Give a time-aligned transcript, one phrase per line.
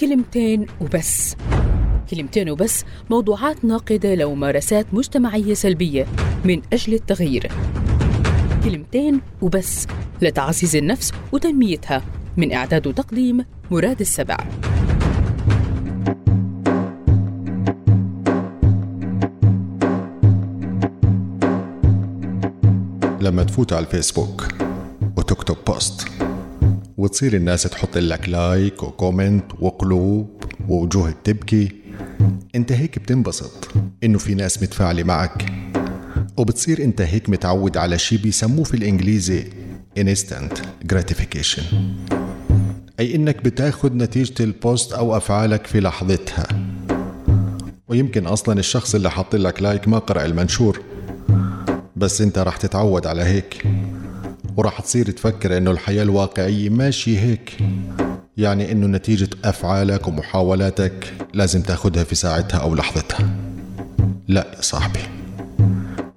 [0.00, 1.36] كلمتين وبس.
[2.10, 6.06] كلمتين وبس موضوعات ناقدة لممارسات مجتمعية سلبية
[6.44, 7.52] من أجل التغيير.
[8.64, 9.86] كلمتين وبس
[10.22, 12.02] لتعزيز النفس وتنميتها
[12.36, 14.36] من إعداد وتقديم مراد السبع.
[23.20, 24.48] لما تفوت على الفيسبوك
[25.16, 26.08] وتكتب post
[27.00, 31.72] وتصير الناس تحط لك like و comment وقلوب ووجوه تبكي
[32.54, 33.68] انت هيك بتنبسط
[34.04, 35.52] انه في ناس متفاعلة معك.
[36.36, 39.44] وبتصير انت هيك متعود على شي بيسموه في الإنجليزي
[39.98, 40.58] instant
[40.92, 41.62] gratification.
[43.00, 46.46] أي إنك بتاخد نتيجة ال post أو أفعالك في لحظتها.
[47.88, 50.80] ويمكن أصلا الشخص اللي حط لك like ما قرأ المنشور.
[51.96, 53.66] بس انت راح تتعود على هيك.
[54.60, 57.58] وراح تصير تفكر إنه الحياة الواقعية ماشي هيك.
[58.36, 63.30] يعني إنه نتيجة أفعالك ومحاولاتك لازم تاخدها في ساعتها أو لحظتها.
[64.28, 65.00] لا يا صاحبي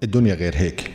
[0.04, 0.92] الدنيا غير هيك.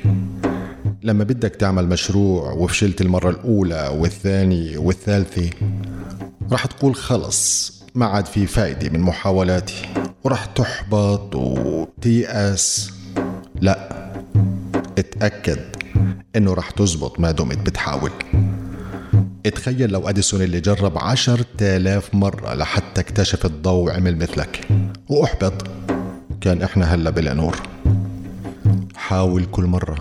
[1.03, 5.51] لما بدك تعمل مشروع وفشلت المرة الأولى والثانية والثالثة
[6.53, 9.83] راح تقول خلص ما عاد في فايدة من محاولاتي.
[10.25, 12.91] وراح تحبط وتيأس.
[13.61, 13.89] لا
[14.99, 15.78] اتأكد
[16.39, 18.11] إنه راح تزبط ما دمت بتحاول.
[19.47, 24.69] اتخيل لو أديسون اللي جرب عشر تالاف مرة لحتى اكتشف الضوء عمل مثلك.
[25.09, 25.67] وأحبط.
[26.41, 27.57] كان إحنا هلا بلا نور.
[28.97, 29.97] حاول كل مرة.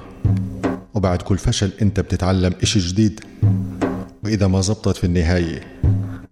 [0.94, 3.20] وبعد كل فشل أنت بتتعلم إشي جديد.
[4.24, 5.64] وإذا ما زبطت في النهاية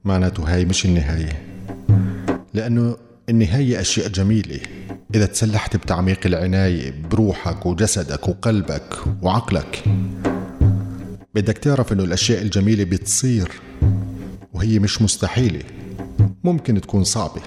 [0.06, 1.42] معناته هاي مش النهاية.
[2.54, 2.98] لأنه
[3.30, 4.60] النهاية أشياء جميلة.
[5.14, 9.84] إذا تسلحت بتعميق العناية بروحك وجسدك وقلبك وعقلك.
[11.36, 13.52] بدك تعرف إنه الأشياء الجميلة بتصير
[14.54, 15.64] وهي مش مستحيلة.
[16.44, 17.42] ممكن تكون صعبة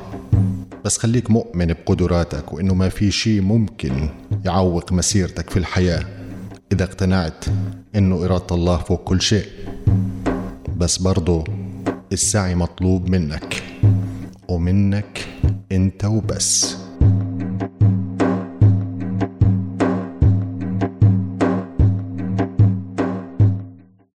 [0.85, 4.09] بس خليك مؤمن بقدراتك وإنه ما في شيء ممكن
[4.45, 6.05] يعوق مسيرتك في الحياة
[6.73, 7.45] إذا اقتنعت
[7.97, 9.47] إنه إرادة الله فوق كل شيء.
[10.77, 11.45] بس برضو
[12.13, 13.63] السعي مطلوب منك
[14.49, 15.27] ومنك
[15.73, 16.77] أنت وبس.